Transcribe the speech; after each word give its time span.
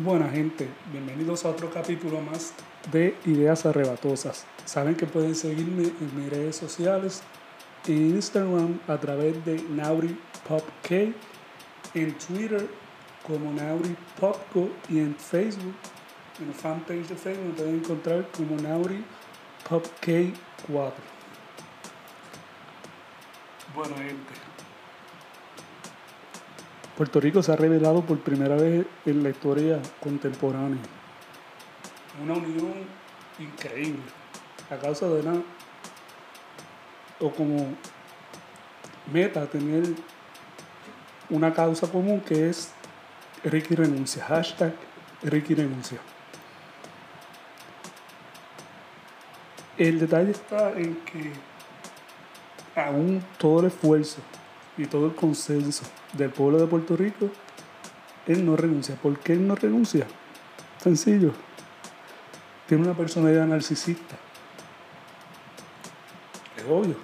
Buena 0.00 0.28
gente, 0.28 0.68
bienvenidos 0.92 1.44
a 1.44 1.48
otro 1.48 1.72
capítulo 1.72 2.20
más 2.20 2.52
de 2.92 3.16
Ideas 3.26 3.66
Arrebatosas. 3.66 4.46
Saben 4.64 4.94
que 4.94 5.06
pueden 5.06 5.34
seguirme 5.34 5.88
en 5.88 6.16
mis 6.16 6.30
redes 6.30 6.54
sociales, 6.54 7.24
en 7.88 8.10
Instagram 8.10 8.78
a 8.86 8.96
través 8.96 9.44
de 9.44 9.60
NauriPopK, 9.60 10.90
en 11.94 12.16
Twitter 12.16 12.68
como 13.26 13.52
NauriPopco 13.52 14.68
y 14.88 15.00
en 15.00 15.16
Facebook, 15.16 15.74
en 16.40 16.46
la 16.46 16.54
fanpage 16.54 17.08
de 17.08 17.16
Facebook 17.16 17.46
me 17.46 17.54
pueden 17.54 17.74
encontrar 17.74 18.28
como 18.30 18.56
NauriPopK4. 18.56 20.92
Bueno 23.74 23.96
gente, 23.96 24.47
Puerto 26.98 27.20
Rico 27.20 27.44
se 27.44 27.52
ha 27.52 27.56
revelado 27.56 28.02
por 28.02 28.18
primera 28.18 28.56
vez 28.56 28.84
en 29.06 29.22
la 29.22 29.30
historia 29.30 29.80
contemporánea. 30.00 30.82
Una 32.20 32.34
unión 32.34 32.74
increíble 33.38 34.02
a 34.68 34.76
causa 34.76 35.06
de 35.06 35.20
una, 35.20 35.40
o 37.20 37.30
como 37.30 37.68
meta 39.12 39.46
tener 39.46 39.84
una 41.30 41.54
causa 41.54 41.86
común 41.86 42.20
que 42.20 42.48
es 42.48 42.72
Ricky 43.44 43.76
renuncia, 43.76 44.24
hashtag 44.24 44.72
Ricky 45.22 45.54
renuncia. 45.54 46.00
El 49.76 50.00
detalle 50.00 50.32
está 50.32 50.72
en 50.72 50.96
que 51.04 51.32
aún 52.74 53.24
todo 53.38 53.60
el 53.60 53.66
esfuerzo 53.66 54.20
y 54.76 54.84
todo 54.86 55.06
el 55.06 55.14
consenso 55.14 55.84
del 56.12 56.30
pueblo 56.30 56.58
de 56.58 56.66
Puerto 56.66 56.96
Rico, 56.96 57.30
él 58.26 58.44
no 58.44 58.56
renuncia. 58.56 58.96
¿Por 58.96 59.18
qué 59.18 59.34
él 59.34 59.46
no 59.46 59.54
renuncia? 59.54 60.06
Sencillo. 60.82 61.32
Tiene 62.66 62.84
una 62.84 62.94
personalidad 62.94 63.46
narcisista. 63.46 64.16
Es 66.56 66.64
obvio. 66.64 66.96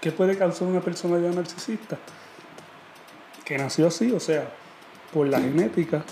¿Qué 0.00 0.10
puede 0.10 0.36
causar 0.36 0.66
una 0.66 0.80
personalidad 0.80 1.32
narcisista? 1.32 1.98
Que 3.44 3.56
nació 3.56 3.86
así, 3.86 4.10
o 4.10 4.18
sea, 4.18 4.48
por 5.12 5.28
la 5.28 5.40
genética 5.40 6.02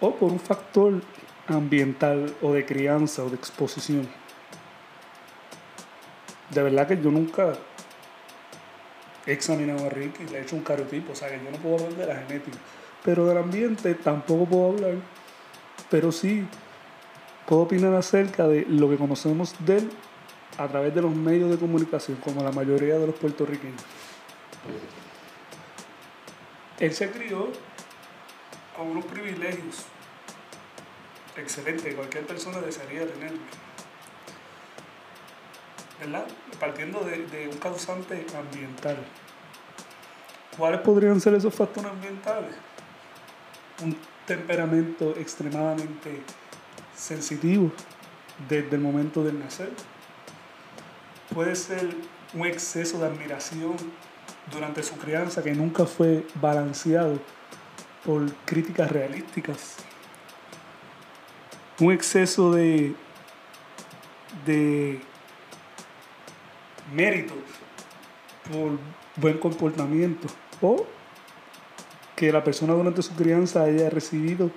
o 0.00 0.14
por 0.14 0.30
un 0.30 0.38
factor 0.38 1.00
ambiental 1.48 2.34
o 2.42 2.52
de 2.52 2.64
crianza 2.64 3.24
o 3.24 3.30
de 3.30 3.36
exposición. 3.36 4.08
De 6.50 6.62
verdad 6.62 6.86
que 6.86 7.00
yo 7.00 7.10
nunca 7.10 7.54
he 9.26 9.32
examinado 9.32 9.86
a 9.86 9.88
Ricky, 9.88 10.24
le 10.24 10.38
he 10.38 10.42
hecho 10.42 10.56
un 10.56 10.62
cariotipo, 10.62 11.12
o 11.12 11.14
sea 11.14 11.28
que 11.28 11.42
yo 11.42 11.50
no 11.50 11.58
puedo 11.58 11.76
hablar 11.76 11.94
de 11.94 12.06
la 12.06 12.16
genética, 12.16 12.58
pero 13.04 13.26
del 13.26 13.38
ambiente 13.38 13.94
tampoco 13.94 14.46
puedo 14.46 14.70
hablar, 14.70 14.94
pero 15.90 16.12
sí 16.12 16.46
puedo 17.46 17.62
opinar 17.62 17.94
acerca 17.94 18.46
de 18.46 18.64
lo 18.68 18.88
que 18.88 18.96
conocemos 18.96 19.54
de 19.60 19.78
él 19.78 19.90
a 20.58 20.68
través 20.68 20.94
de 20.94 21.02
los 21.02 21.14
medios 21.14 21.50
de 21.50 21.58
comunicación, 21.58 22.18
como 22.18 22.42
la 22.42 22.52
mayoría 22.52 22.98
de 22.98 23.06
los 23.06 23.16
puertorriqueños. 23.16 23.82
Él 26.78 26.92
se 26.92 27.10
crió 27.10 27.48
con 28.76 28.88
unos 28.88 29.04
privilegios 29.04 29.84
excelentes, 31.36 31.94
cualquier 31.94 32.26
persona 32.26 32.60
desearía 32.60 33.06
tenerlos 33.06 33.40
Partiendo 36.58 37.00
de, 37.00 37.48
un 37.48 37.58
causante 37.58 38.26
ambiental. 38.36 38.96
¿Cuáles 40.56 40.80
podrían 40.80 41.20
ser 41.20 41.34
esos 41.34 41.54
factores 41.54 41.90
ambientales? 41.90 42.54
Un 43.82 43.96
temperamento 44.26 45.14
extremadamente 45.16 46.22
sensitivo 46.94 47.72
desde 48.48 48.76
el 48.76 48.82
momento 48.82 49.22
del 49.24 49.38
nacer. 49.38 49.70
Puede 51.32 51.54
ser 51.54 51.94
un 52.34 52.46
exceso 52.46 52.98
de 52.98 53.06
admiración 53.06 53.76
durante 54.50 54.82
su 54.82 54.96
crianza 54.96 55.42
que 55.42 55.52
nunca 55.52 55.86
fue 55.86 56.26
balanceado 56.40 57.18
por 58.04 58.32
críticas 58.44 58.90
realísticas. 58.90 59.76
Un 61.80 61.92
exceso 61.92 62.52
de, 62.52 62.94
de 64.44 65.00
méritos 66.92 67.38
por 68.50 68.78
buen 69.16 69.38
comportamiento 69.38 70.28
o 70.60 70.86
que 72.16 72.32
la 72.32 72.42
persona 72.42 72.72
durante 72.74 73.02
su 73.02 73.14
crianza 73.14 73.64
haya 73.64 73.90
recibido 73.90 74.50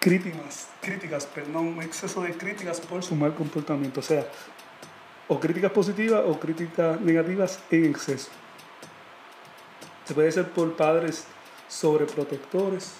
críticas, 0.00 0.68
críticas, 0.80 1.26
perdón, 1.26 1.68
un 1.68 1.82
exceso 1.82 2.22
de 2.22 2.32
críticas 2.32 2.80
por 2.80 3.02
su 3.02 3.14
mal 3.14 3.34
comportamiento, 3.34 4.00
o 4.00 4.02
sea, 4.02 4.26
o 5.28 5.38
críticas 5.38 5.70
positivas 5.70 6.22
o 6.26 6.38
críticas 6.38 7.00
negativas 7.00 7.60
en 7.70 7.84
exceso. 7.86 8.30
Se 10.04 10.14
puede 10.14 10.32
ser 10.32 10.50
por 10.50 10.74
padres 10.74 11.24
sobreprotectores, 11.68 12.94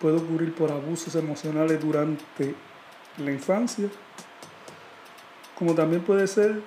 puede 0.00 0.16
ocurrir 0.16 0.52
por 0.54 0.72
abusos 0.72 1.14
emocionales 1.14 1.80
durante 1.80 2.54
la 3.18 3.30
infancia, 3.30 3.88
como 5.62 5.76
también 5.76 6.02
puede 6.02 6.26
ser 6.26 6.60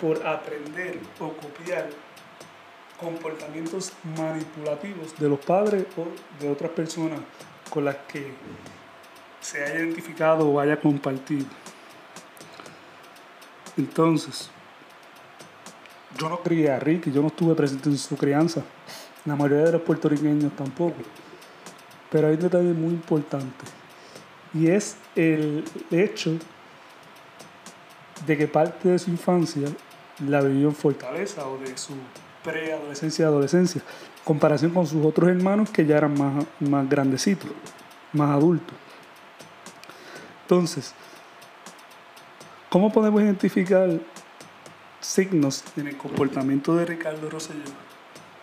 por 0.00 0.26
aprender 0.26 0.98
o 1.18 1.28
copiar 1.28 1.90
comportamientos 2.98 3.92
manipulativos 4.16 5.14
de 5.18 5.28
los 5.28 5.38
padres 5.40 5.84
o 5.94 6.06
de 6.42 6.50
otras 6.50 6.70
personas 6.70 7.20
con 7.68 7.84
las 7.84 7.96
que 8.08 8.32
se 9.42 9.62
haya 9.62 9.80
identificado 9.80 10.48
o 10.48 10.58
haya 10.58 10.80
compartido. 10.80 11.44
Entonces, 13.76 14.50
yo 16.16 16.30
no 16.30 16.40
crié 16.40 16.70
a 16.70 16.78
Ricky, 16.78 17.12
yo 17.12 17.20
no 17.20 17.28
estuve 17.28 17.54
presente 17.54 17.90
en 17.90 17.98
su 17.98 18.16
crianza, 18.16 18.62
la 19.26 19.36
mayoría 19.36 19.66
de 19.66 19.72
los 19.72 19.82
puertorriqueños 19.82 20.56
tampoco, 20.56 21.02
pero 22.10 22.28
hay 22.28 22.36
un 22.36 22.40
detalle 22.40 22.72
muy 22.72 22.94
importante 22.94 23.66
y 24.54 24.68
es 24.68 24.96
el 25.14 25.62
hecho 25.90 26.38
de 28.30 28.38
que 28.38 28.46
parte 28.46 28.88
de 28.88 28.96
su 28.96 29.10
infancia 29.10 29.66
la 30.24 30.40
vivió 30.40 30.68
en 30.68 30.74
Fortaleza 30.76 31.48
o 31.48 31.58
de 31.58 31.76
su 31.76 31.94
preadolescencia 32.44 33.24
y 33.24 33.26
adolescencia, 33.26 33.82
en 33.82 34.24
comparación 34.24 34.72
con 34.72 34.86
sus 34.86 35.04
otros 35.04 35.28
hermanos 35.30 35.68
que 35.70 35.84
ya 35.84 35.96
eran 35.96 36.16
más, 36.16 36.44
más 36.60 36.88
grandecitos, 36.88 37.50
más 38.12 38.30
adultos. 38.30 38.76
Entonces, 40.42 40.94
¿cómo 42.68 42.92
podemos 42.92 43.20
identificar 43.20 43.98
signos 45.00 45.64
en 45.76 45.88
el 45.88 45.96
comportamiento 45.96 46.76
de 46.76 46.86
Ricardo 46.86 47.28
Rosselló 47.28 47.64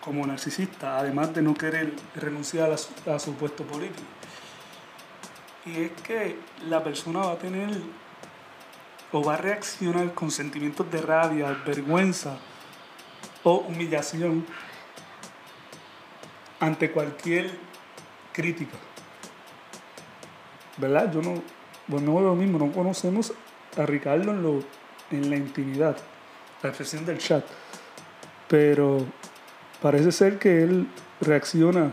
como 0.02 0.28
narcisista, 0.28 1.00
además 1.00 1.34
de 1.34 1.44
no 1.44 1.54
querer 1.54 1.94
renunciar 2.14 2.74
a 2.74 2.78
su, 2.78 2.90
a 3.10 3.20
su 3.20 3.36
puesto 3.36 3.64
político? 3.64 4.04
Y 5.66 5.84
es 5.84 5.92
que 6.02 6.36
la 6.68 6.84
persona 6.84 7.20
va 7.20 7.32
a 7.32 7.38
tener 7.38 7.70
o 9.12 9.24
va 9.24 9.36
a 9.36 9.38
reaccionar 9.38 10.14
con 10.14 10.32
sentimientos 10.32 10.90
de 10.92 11.02
rabia, 11.02 11.56
vergüenza 11.66 12.38
o 13.44 13.60
humillación 13.60 14.46
ante 16.60 16.92
cualquier 16.92 17.52
crítica. 18.34 18.78
¿Verdad? 20.78 21.12
Yo 21.14 21.22
no, 21.22 21.42
bueno, 21.88 22.20
lo 22.20 22.36
mismo, 22.36 22.60
no 22.60 22.72
conocemos 22.72 23.34
a 23.78 23.86
Ricardo 23.86 24.32
en, 24.32 24.44
lo, 24.44 24.60
en 25.12 25.30
la 25.30 25.38
intimidad, 25.38 25.98
la 26.62 26.70
expresión 26.70 27.06
del 27.06 27.18
chat, 27.18 27.46
pero 28.48 29.06
parece 29.82 30.12
ser 30.12 30.38
que 30.38 30.64
él 30.64 30.88
reacciona 31.22 31.92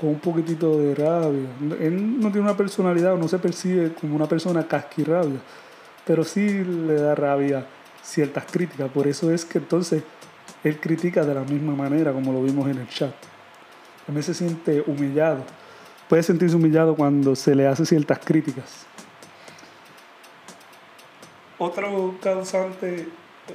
con 0.00 0.10
un 0.10 0.18
poquitito 0.18 0.78
de 0.78 0.94
rabia. 0.94 1.48
Él 1.78 2.18
no 2.18 2.32
tiene 2.32 2.40
una 2.40 2.56
personalidad 2.56 3.14
o 3.14 3.18
no 3.18 3.28
se 3.28 3.38
percibe 3.38 3.92
como 3.92 4.16
una 4.16 4.26
persona 4.26 4.66
casquirrabia 4.66 5.40
pero 6.06 6.24
sí 6.24 6.64
le 6.64 6.94
da 6.94 7.14
rabia 7.14 7.66
ciertas 8.02 8.44
críticas. 8.50 8.90
Por 8.90 9.06
eso 9.06 9.30
es 9.30 9.44
que 9.44 9.58
entonces 9.58 10.02
él 10.64 10.78
critica 10.80 11.24
de 11.24 11.34
la 11.34 11.42
misma 11.42 11.74
manera 11.74 12.12
como 12.12 12.32
lo 12.32 12.42
vimos 12.42 12.68
en 12.68 12.78
el 12.78 12.88
chat. 12.88 13.14
También 14.06 14.24
se 14.24 14.34
siente 14.34 14.82
humillado. 14.86 15.44
Puede 16.08 16.22
sentirse 16.22 16.56
humillado 16.56 16.94
cuando 16.94 17.36
se 17.36 17.54
le 17.54 17.66
hace 17.66 17.86
ciertas 17.86 18.18
críticas. 18.18 18.86
Otro 21.58 22.16
causante 22.20 23.08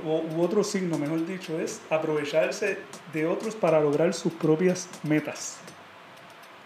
u 0.05 0.41
otro 0.41 0.63
signo, 0.63 0.97
mejor 0.97 1.25
dicho, 1.25 1.59
es 1.59 1.81
aprovecharse 1.89 2.77
de 3.13 3.25
otros 3.25 3.55
para 3.55 3.81
lograr 3.81 4.13
sus 4.13 4.31
propias 4.33 4.87
metas. 5.03 5.57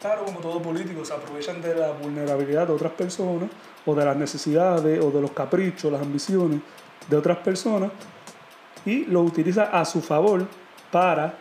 Claro, 0.02 0.26
como 0.26 0.40
todo 0.40 0.60
político, 0.60 1.06
se 1.06 1.14
aprovechan 1.14 1.62
de 1.62 1.76
la 1.76 1.92
vulnerabilidad 1.92 2.66
de 2.66 2.74
otras 2.74 2.92
personas 2.94 3.52
o 3.86 3.94
de 3.94 4.04
las 4.04 4.18
necesidades 4.18 5.00
o 5.00 5.12
de 5.12 5.22
los 5.22 5.32
caprichos, 5.32 5.92
las 5.92 6.02
ambiciones 6.02 6.60
de 7.08 7.18
otras 7.18 7.38
personas 7.38 7.92
y 8.84 9.06
lo 9.06 9.22
utiliza 9.22 9.66
a 9.66 9.86
su 9.86 10.02
favor 10.02 10.48
para 10.92 11.36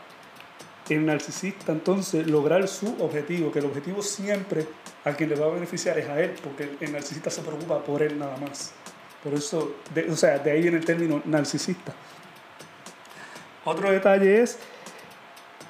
el 0.91 1.07
narcisista 1.07 1.73
entonces 1.73 2.27
lograr 2.27 2.67
su 2.69 2.97
objetivo, 3.01 3.51
que 3.51 3.61
el 3.61 3.65
objetivo 3.65 4.03
siempre 4.03 4.67
a 5.05 5.13
quien 5.13 5.31
le 5.31 5.37
va 5.37 5.47
a 5.47 5.51
beneficiar 5.51 5.99
es 5.99 6.09
a 6.09 6.21
él, 6.21 6.35
porque 6.43 6.77
el 6.81 6.93
narcisista 6.93 7.31
se 7.31 7.41
preocupa 7.41 7.79
por 7.83 8.03
él 8.03 8.19
nada 8.19 8.37
más. 8.37 8.73
Por 9.23 9.33
eso, 9.35 9.77
o 10.11 10.17
sea, 10.17 10.39
de 10.39 10.51
ahí 10.51 10.63
viene 10.63 10.79
el 10.79 10.85
término 10.85 11.23
narcisista. 11.25 11.95
Otro 13.65 13.91
detalle 13.91 14.43
es 14.43 14.59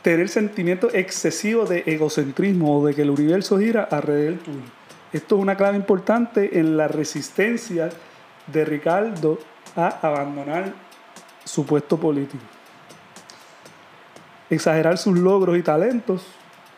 tener 0.03 0.29
sentimiento 0.29 0.91
excesivo 0.93 1.67
de 1.67 1.83
egocentrismo 1.87 2.79
o 2.79 2.87
de 2.87 2.95
que 2.95 3.03
el 3.03 3.11
universo 3.11 3.59
gira 3.59 3.83
alrededor 3.83 4.39
tuyo. 4.39 4.61
Esto 5.13 5.37
es 5.37 5.43
una 5.43 5.57
clave 5.57 5.77
importante 5.77 6.59
en 6.59 6.77
la 6.77 6.89
resistencia 6.89 7.91
de 8.47 8.65
Ricardo 8.65 9.39
a 9.77 9.89
abandonar 10.07 10.73
su 11.45 11.67
puesto 11.67 11.99
político. 11.99 12.43
Exagerar 14.49 14.99
sus 14.99 15.19
logros 15.19 15.57
y 15.59 15.63
talentos. 15.63 16.25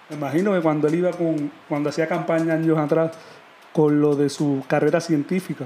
Me 0.09 0.17
imagino 0.17 0.53
que 0.53 0.61
cuando 0.61 0.89
él 0.89 0.97
iba 0.97 1.11
con, 1.11 1.51
cuando 1.69 1.91
hacía 1.91 2.07
campaña 2.07 2.55
años 2.55 2.79
atrás 2.79 3.13
con 3.73 4.01
lo 4.01 4.15
de 4.15 4.29
su 4.29 4.63
carrera 4.67 5.01
científica, 5.01 5.65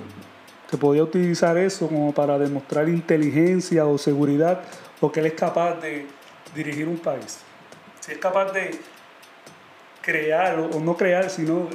que 0.70 0.76
podía 0.76 1.02
utilizar 1.02 1.56
eso 1.56 1.88
como 1.88 2.12
para 2.12 2.38
demostrar 2.38 2.88
inteligencia 2.88 3.86
o 3.86 3.98
seguridad 3.98 4.60
o 5.00 5.10
que 5.10 5.20
él 5.20 5.26
es 5.26 5.34
capaz 5.34 5.80
de 5.80 6.06
dirigir 6.54 6.88
un 6.88 6.98
país. 6.98 7.45
Si 8.06 8.12
es 8.12 8.18
capaz 8.18 8.52
de 8.52 8.70
crear 10.00 10.60
o, 10.60 10.78
no 10.78 10.96
crear, 10.96 11.28
sino 11.28 11.68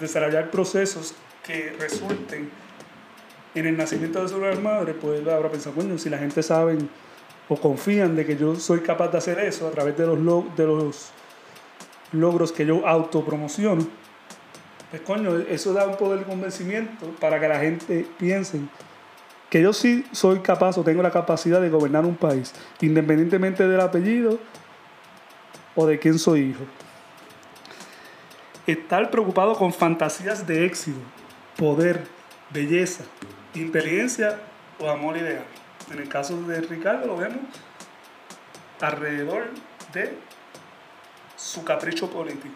desarrollar 0.00 0.50
procesos 0.50 1.14
que 1.44 1.72
resulten 1.78 2.50
en 3.54 3.66
el 3.66 3.76
nacimiento 3.76 4.20
de 4.20 4.28
su 4.28 4.38
madre, 4.60 4.92
pues 4.94 5.20
él 5.20 5.30
habrá 5.30 5.48
pensado, 5.48 5.98
si 5.98 6.10
la 6.10 6.18
gente 6.18 6.42
sabe 6.42 6.78
o 7.48 7.56
confían 7.56 8.16
de 8.16 8.26
que 8.26 8.36
yo 8.36 8.56
soy 8.56 8.80
capaz 8.80 9.12
de 9.12 9.18
hacer 9.18 9.38
eso 9.38 9.68
a 9.68 9.70
través 9.70 9.96
de 9.96 10.04
los, 10.04 10.56
de 10.56 10.66
los 10.66 11.10
logros 12.10 12.50
que 12.50 12.66
yo 12.66 12.84
autopromociono, 12.84 13.86
pues 14.90 15.02
coño, 15.02 15.38
eso 15.48 15.72
da 15.72 15.86
un 15.86 15.96
poder 15.96 16.20
de 16.20 16.24
convencimiento 16.24 17.06
para 17.20 17.38
que 17.38 17.46
la 17.46 17.60
gente 17.60 18.04
piense 18.18 18.58
que 19.48 19.62
yo 19.62 19.72
sí 19.72 20.04
soy 20.10 20.40
capaz 20.40 20.76
o 20.78 20.82
tengo 20.82 21.02
la 21.02 21.12
capacidad 21.12 21.60
de 21.60 21.70
gobernar 21.70 22.04
un 22.04 22.16
país, 22.16 22.52
independientemente 22.80 23.68
del 23.68 23.80
apellido 23.80 24.40
o 25.74 25.86
de 25.86 25.98
quién 25.98 26.18
soy 26.18 26.50
hijo. 26.50 26.64
Estar 28.66 29.10
preocupado 29.10 29.54
con 29.56 29.72
fantasías 29.72 30.46
de 30.46 30.64
éxito, 30.64 30.98
poder, 31.56 32.04
belleza, 32.50 33.04
inteligencia 33.54 34.40
o 34.78 34.88
amor 34.88 35.16
ideal. 35.16 35.44
En 35.92 35.98
el 35.98 36.08
caso 36.08 36.40
de 36.42 36.60
Ricardo 36.62 37.06
lo 37.06 37.16
vemos 37.16 37.40
alrededor 38.80 39.50
de 39.92 40.16
su 41.36 41.64
capricho 41.64 42.10
político. 42.10 42.54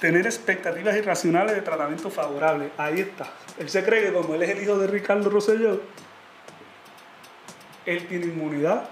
Tener 0.00 0.26
expectativas 0.26 0.96
irracionales 0.96 1.54
de 1.54 1.62
tratamiento 1.62 2.10
favorable. 2.10 2.70
Ahí 2.76 3.00
está. 3.00 3.30
Él 3.58 3.68
se 3.68 3.84
cree 3.84 4.06
que 4.06 4.12
como 4.12 4.34
él 4.34 4.42
es 4.42 4.50
el 4.50 4.62
hijo 4.62 4.78
de 4.78 4.86
Ricardo 4.88 5.30
Rosselló, 5.30 5.80
él 7.86 8.06
tiene 8.08 8.26
inmunidad, 8.26 8.88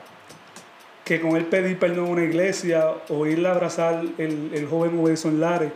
que 1.11 1.21
con 1.21 1.35
él 1.35 1.47
pedir 1.47 1.77
perdón 1.77 2.07
a 2.07 2.11
una 2.11 2.23
iglesia 2.23 2.89
o 3.09 3.27
irle 3.27 3.49
a 3.49 3.51
abrazar 3.51 4.01
el, 4.17 4.53
el 4.55 4.69
joven 4.69 5.05
en 5.05 5.41
Lares, 5.41 5.73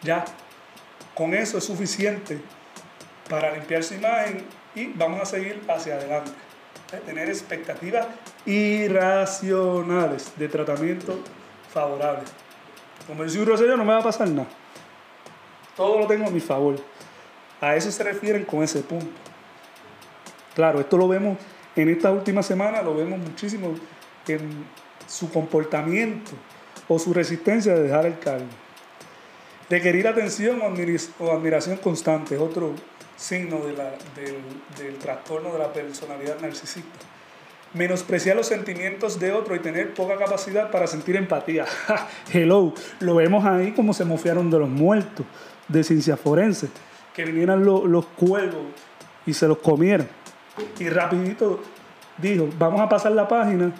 ya, 0.00 0.24
con 1.14 1.34
eso 1.34 1.58
es 1.58 1.64
suficiente 1.64 2.40
para 3.28 3.52
limpiar 3.52 3.84
su 3.84 3.92
imagen 3.92 4.42
y 4.74 4.86
vamos 4.94 5.20
a 5.20 5.26
seguir 5.26 5.60
hacia 5.68 5.96
adelante. 5.96 6.30
Tener 7.04 7.28
expectativas 7.28 8.06
irracionales 8.46 10.32
de 10.38 10.48
tratamiento 10.48 11.18
favorable. 11.70 12.24
Como 13.06 13.22
el 13.22 13.46
Rosselló 13.46 13.76
no 13.76 13.84
me 13.84 13.92
va 13.92 13.98
a 13.98 14.02
pasar 14.02 14.30
nada. 14.30 14.48
Todo 15.76 15.98
lo 15.98 16.06
tengo 16.06 16.26
a 16.26 16.30
mi 16.30 16.40
favor. 16.40 16.76
A 17.60 17.76
eso 17.76 17.90
se 17.90 18.02
refieren 18.02 18.46
con 18.46 18.62
ese 18.62 18.80
punto. 18.80 19.12
Claro, 20.54 20.80
esto 20.80 20.96
lo 20.96 21.06
vemos 21.06 21.36
en 21.76 21.90
esta 21.90 22.10
última 22.10 22.42
semana, 22.42 22.80
lo 22.80 22.94
vemos 22.94 23.18
muchísimo 23.18 23.74
su 25.06 25.30
comportamiento 25.30 26.30
o 26.88 26.98
su 26.98 27.12
resistencia 27.14 27.74
de 27.74 27.82
dejar 27.82 28.06
el 28.06 28.18
cargo. 28.18 28.46
Requerir 29.68 30.08
atención 30.08 30.60
o 30.60 31.32
admiración 31.32 31.76
constante 31.78 32.34
es 32.34 32.40
otro 32.40 32.74
signo 33.16 33.64
del, 33.64 33.76
del 34.78 34.96
trastorno 34.98 35.52
de 35.52 35.58
la 35.58 35.72
personalidad 35.72 36.40
narcisista. 36.40 37.06
Menospreciar 37.72 38.36
los 38.36 38.46
sentimientos 38.46 39.20
de 39.20 39.30
otro 39.30 39.54
y 39.54 39.60
tener 39.60 39.94
poca 39.94 40.16
capacidad 40.16 40.72
para 40.72 40.88
sentir 40.88 41.14
empatía. 41.14 41.66
Hello, 42.32 42.74
lo 42.98 43.14
vemos 43.14 43.44
ahí 43.44 43.70
como 43.70 43.94
se 43.94 44.04
mofiaron 44.04 44.50
de 44.50 44.58
los 44.58 44.68
muertos 44.68 45.24
de 45.68 45.84
ciencia 45.84 46.16
forense 46.16 46.68
que 47.14 47.24
vinieran 47.24 47.64
los, 47.64 48.06
cuervos 48.06 48.62
y 49.26 49.34
se 49.34 49.46
los 49.46 49.58
comieran. 49.58 50.08
Y 50.78 50.88
rapidito 50.88 51.60
dijo, 52.18 52.48
vamos 52.58 52.80
a 52.80 52.88
pasar 52.88 53.12
la 53.12 53.28
página 53.28 53.72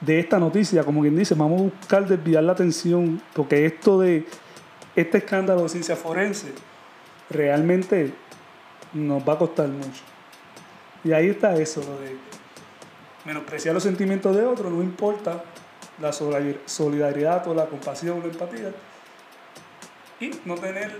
de 0.00 0.20
esta 0.20 0.38
noticia, 0.38 0.84
como 0.84 1.00
quien 1.00 1.16
dice, 1.16 1.34
vamos 1.34 1.60
a 1.60 1.64
buscar 1.64 2.06
desviar 2.06 2.44
la 2.44 2.52
atención, 2.52 3.20
porque 3.34 3.66
esto 3.66 3.98
de 4.00 4.26
este 4.94 5.18
escándalo 5.18 5.62
de 5.62 5.68
ciencia 5.68 5.96
forense 5.96 6.52
realmente 7.30 8.12
nos 8.92 9.26
va 9.26 9.34
a 9.34 9.38
costar 9.38 9.68
mucho. 9.68 10.02
Y 11.04 11.12
ahí 11.12 11.28
está 11.28 11.54
eso, 11.56 11.80
lo 11.80 12.00
de 12.00 12.16
menospreciar 13.24 13.74
los 13.74 13.82
sentimientos 13.82 14.36
de 14.36 14.44
otro, 14.44 14.70
no 14.70 14.82
importa 14.82 15.42
la 16.00 16.12
solidaridad 16.12 17.46
o 17.48 17.54
la 17.54 17.66
compasión 17.66 18.18
o 18.18 18.20
la 18.20 18.32
empatía, 18.32 18.72
y 20.20 20.30
no 20.44 20.54
tener 20.56 20.96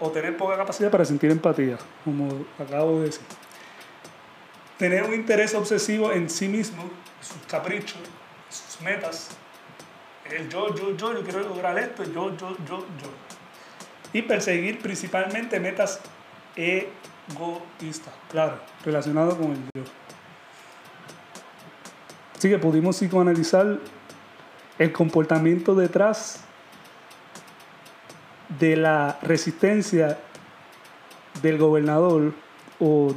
o 0.00 0.10
tener 0.10 0.36
poca 0.36 0.56
capacidad 0.56 0.90
para 0.90 1.04
sentir 1.04 1.30
empatía, 1.30 1.78
como 2.04 2.28
acabo 2.58 3.00
de 3.00 3.06
decir. 3.06 3.22
Tener 4.78 5.04
un 5.04 5.14
interés 5.14 5.54
obsesivo 5.54 6.12
en 6.12 6.28
sí 6.28 6.48
mismo, 6.48 6.90
sus 7.20 7.36
caprichos, 7.46 7.98
sus 8.50 8.80
metas. 8.82 9.30
El 10.30 10.48
yo, 10.48 10.74
yo, 10.74 10.96
yo, 10.96 11.12
yo 11.12 11.22
quiero 11.22 11.40
lograr 11.40 11.78
esto, 11.78 12.02
yo, 12.04 12.36
yo, 12.36 12.56
yo, 12.66 12.78
yo. 12.78 13.10
Y 14.12 14.22
perseguir 14.22 14.80
principalmente 14.80 15.60
metas 15.60 16.00
egoístas, 16.56 18.14
claro, 18.30 18.58
relacionado 18.84 19.36
con 19.36 19.52
el 19.52 19.58
yo. 19.74 19.84
Así 22.36 22.48
que 22.48 22.58
pudimos 22.58 22.96
psicoanalizar 22.96 23.78
el 24.78 24.92
comportamiento 24.92 25.74
detrás 25.74 26.44
de 28.58 28.76
la 28.76 29.18
resistencia 29.22 30.18
del 31.42 31.58
gobernador 31.58 32.34
o 32.80 33.14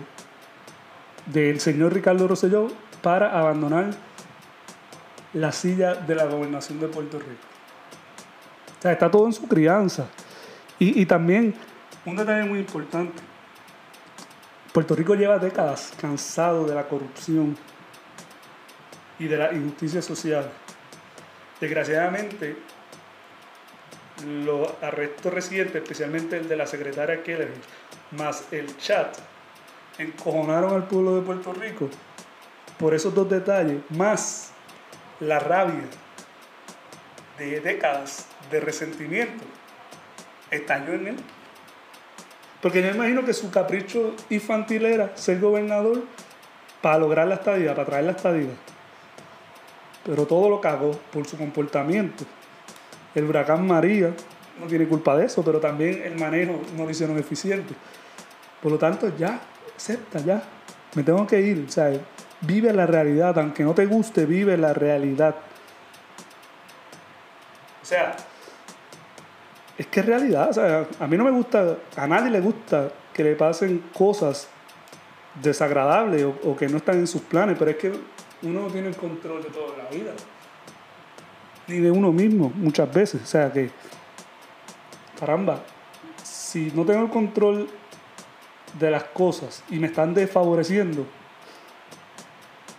del 1.28 1.60
señor 1.60 1.94
Ricardo 1.94 2.28
Rosselló 2.28 2.68
para 3.02 3.38
abandonar 3.38 3.92
la 5.34 5.52
silla 5.52 5.96
de 5.96 6.16
la 6.16 6.26
gobernación 6.26 6.80
de 6.80 6.88
Puerto 6.88 7.20
Rico. 7.20 7.32
O 8.80 8.82
sea, 8.82 8.94
está 8.94 9.12
todo 9.12 9.26
en 9.26 9.34
su 9.34 9.48
crianza. 9.48 10.08
Y, 10.80 11.02
y 11.02 11.06
también, 11.06 11.54
un 12.06 12.16
detalle 12.16 12.48
muy 12.48 12.60
importante, 12.60 13.22
Puerto 14.72 14.96
Rico 14.96 15.16
lleva 15.16 15.40
décadas 15.40 15.94
cansado 16.00 16.66
de 16.66 16.76
la 16.76 16.88
corrupción 16.88 17.58
y 19.20 19.28
de 19.28 19.38
la 19.38 19.54
injusticia 19.54 20.02
social. 20.02 20.50
Desgraciadamente, 21.60 22.58
los 24.26 24.72
arrestos 24.82 25.34
recientes, 25.34 25.82
especialmente 25.82 26.38
el 26.38 26.48
de 26.48 26.56
la 26.56 26.68
secretaria 26.68 27.24
Keller, 27.24 27.52
más 28.12 28.46
el 28.52 28.78
chat, 28.78 29.18
encojonaron 29.98 30.74
al 30.74 30.88
pueblo 30.88 31.16
de 31.16 31.22
Puerto 31.22 31.54
Rico 31.54 31.90
por 32.78 32.94
esos 32.94 33.14
dos 33.14 33.30
detalles, 33.30 33.82
más 33.90 34.52
la 35.20 35.40
rabia 35.40 35.86
de 37.38 37.60
décadas 37.60 38.28
de 38.52 38.60
resentimiento, 38.60 39.44
estalló 40.52 40.94
en 40.94 41.08
él. 41.08 41.16
Porque 42.62 42.82
yo 42.82 42.90
imagino 42.90 43.26
que 43.26 43.34
su 43.34 43.50
capricho 43.52 44.16
infantil 44.30 44.86
era 44.86 45.16
ser 45.16 45.40
gobernador 45.40 46.04
para 46.82 46.98
lograr 46.98 47.28
la 47.28 47.36
estadía, 47.36 47.74
para 47.76 47.88
traer 47.88 48.06
la 48.06 48.12
estadía. 48.12 48.54
Pero 50.06 50.26
todo 50.26 50.50
lo 50.50 50.62
cagó 50.62 50.92
por 51.12 51.28
su 51.28 51.38
comportamiento 51.38 52.26
el 53.18 53.26
huracán 53.26 53.66
María 53.66 54.14
no 54.60 54.68
tiene 54.68 54.88
culpa 54.88 55.18
de 55.18 55.26
eso, 55.26 55.44
pero 55.44 55.60
también 55.60 56.02
el 56.04 56.16
manejo 56.20 56.62
no 56.76 56.84
lo 56.84 56.90
hicieron 56.92 57.18
eficiente. 57.18 57.74
Por 58.62 58.72
lo 58.72 58.78
tanto, 58.78 59.12
ya, 59.18 59.40
acepta, 59.78 60.20
ya. 60.20 60.44
Me 60.96 61.04
tengo 61.04 61.26
que 61.26 61.40
ir. 61.40 61.66
O 61.68 61.72
sea, 61.72 61.92
vive 62.42 62.74
la 62.74 62.86
realidad. 62.86 63.38
Aunque 63.40 63.64
no 63.64 63.74
te 63.74 63.86
guste, 63.86 64.26
vive 64.26 64.58
la 64.58 64.74
realidad. 64.74 65.36
O 67.82 67.86
sea, 67.86 68.16
es 69.78 69.88
que 69.88 70.00
es 70.00 70.06
realidad. 70.06 70.50
O 70.50 70.54
sea, 70.54 70.88
a 71.00 71.08
mí 71.08 71.18
no 71.18 71.24
me 71.24 71.32
gusta, 71.32 71.78
a 71.96 72.08
nadie 72.08 72.32
le 72.32 72.42
gusta 72.42 72.90
que 73.14 73.24
le 73.24 73.36
pasen 73.36 73.84
cosas 73.94 74.50
desagradables 75.42 76.26
o, 76.44 76.56
que 76.56 76.68
no 76.68 76.78
están 76.78 76.98
en 76.98 77.08
sus 77.08 77.22
planes, 77.22 77.56
pero 77.58 77.72
es 77.72 77.78
que 77.78 77.94
uno 78.42 78.62
no 78.62 78.68
tiene 78.68 78.90
el 78.90 78.96
control 78.96 79.44
de 79.44 79.50
toda 79.50 79.78
la 79.78 79.90
vida. 79.90 80.12
Ni 81.68 81.80
de 81.80 81.92
uno 81.92 82.12
mismo, 82.12 82.52
muchas 82.56 82.92
veces. 82.92 83.22
O 83.22 83.26
sea 83.26 83.52
que, 83.52 83.70
caramba, 85.20 85.62
si 86.24 86.72
no 86.74 86.86
tengo 86.86 87.04
el 87.04 87.10
control 87.10 87.70
de 88.74 88.92
las 88.92 89.04
cosas 89.06 89.64
y 89.70 89.80
me 89.80 89.88
están 89.88 90.14
desfavoreciendo, 90.14 91.06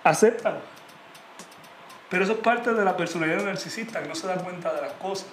acéptalo. 0.05 0.61
Pero 2.09 2.25
eso 2.25 2.33
es 2.33 2.39
parte 2.39 2.73
de 2.73 2.85
la 2.85 2.97
personalidad 2.97 3.43
narcisista, 3.45 4.03
que 4.03 4.09
no 4.09 4.15
se 4.15 4.27
da 4.27 4.37
cuenta 4.37 4.73
de 4.73 4.81
las 4.81 4.93
cosas. 4.95 5.27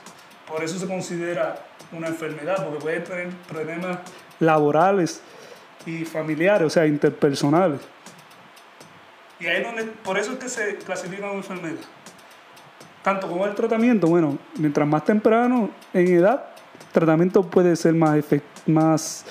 Por 0.48 0.64
eso 0.64 0.78
se 0.78 0.88
considera 0.88 1.56
una 1.92 2.08
enfermedad, 2.08 2.64
porque 2.64 2.80
puede 2.80 3.00
tener 3.00 3.30
problemas 3.48 4.00
laborales 4.40 5.22
y 5.86 6.04
familiares, 6.04 6.68
o 6.68 6.70
sea, 6.70 6.86
interpersonales. 6.86 7.80
Y 9.40 9.48
ahí 9.48 9.64
donde, 9.64 9.84
por 9.84 10.18
eso 10.18 10.34
es 10.34 10.40
que 10.40 10.50
se 10.50 10.76
clasifica 10.78 11.24
como 11.24 11.36
enfermedad. 11.36 11.82
Tanto 13.04 13.28
como 13.28 13.46
el 13.46 13.54
tratamiento, 13.54 14.08
bueno, 14.08 14.38
mientras 14.58 14.88
más 14.88 15.06
temprano 15.06 15.70
en 15.94 16.08
edad, 16.08 16.48
el 16.88 16.92
tratamiento 16.92 17.44
puede 17.44 17.76
ser 17.76 17.94
más, 17.94 18.24
más 18.66 19.26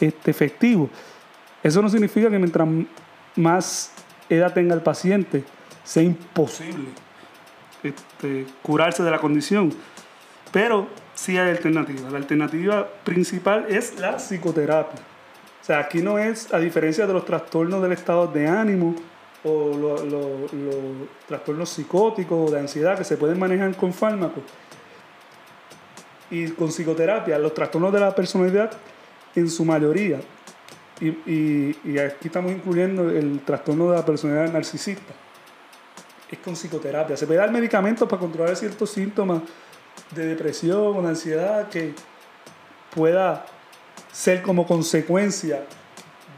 este, 0.00 0.30
efectivo. 0.30 0.90
Eso 1.62 1.82
no 1.82 1.88
significa 1.88 2.30
que 2.30 2.38
mientras 2.38 2.68
más 3.36 3.92
edad 4.28 4.52
tenga 4.52 4.74
el 4.74 4.82
paciente, 4.82 5.44
sea 5.84 6.02
imposible 6.02 6.88
este, 7.82 8.46
curarse 8.62 9.02
de 9.02 9.10
la 9.10 9.18
condición. 9.18 9.72
Pero 10.52 10.88
sí 11.14 11.38
hay 11.38 11.50
alternativas. 11.50 12.12
La 12.12 12.18
alternativa 12.18 12.88
principal 13.04 13.66
es 13.68 13.98
la 13.98 14.16
psicoterapia. 14.18 15.00
O 15.60 15.64
sea, 15.64 15.80
aquí 15.80 16.00
no 16.00 16.18
es, 16.18 16.52
a 16.54 16.58
diferencia 16.58 17.06
de 17.06 17.12
los 17.12 17.24
trastornos 17.24 17.82
del 17.82 17.92
estado 17.92 18.28
de 18.28 18.46
ánimo 18.46 18.94
o 19.42 19.76
los, 19.76 20.50
trastornos 21.26 21.70
psicóticos 21.70 22.48
o 22.48 22.52
de 22.52 22.60
ansiedad 22.60 22.96
que 22.96 23.04
se 23.04 23.16
pueden 23.16 23.38
manejar 23.38 23.76
con 23.76 23.92
fármacos 23.92 24.42
y 26.30 26.48
con 26.50 26.68
psicoterapia, 26.68 27.38
los 27.38 27.54
trastornos 27.54 27.92
de 27.92 28.00
la 28.00 28.14
personalidad 28.14 28.72
en 29.36 29.48
su 29.48 29.64
mayoría, 29.64 30.20
y, 31.00 31.98
aquí 31.98 32.28
estamos 32.28 32.52
incluyendo 32.52 33.10
el 33.10 33.40
trastorno 33.40 33.90
de 33.90 33.98
la 33.98 34.04
personalidad 34.04 34.52
narcisista, 34.52 35.12
es 36.30 36.38
con 36.38 36.54
psicoterapia. 36.54 37.16
Se 37.16 37.26
puede 37.26 37.38
dar 37.38 37.52
medicamentos 37.52 38.08
para 38.08 38.18
controlar 38.18 38.56
ciertos 38.56 38.90
síntomas 38.90 39.42
de 40.14 40.26
depresión 40.26 40.96
o 40.96 41.02
de 41.02 41.08
ansiedad 41.08 41.68
que 41.68 41.94
pueda 42.94 43.46
ser 44.10 44.42
como 44.42 44.66
consecuencia 44.66 45.64